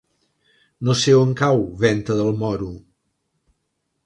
[0.87, 2.71] No sé on cau Venta del Moro.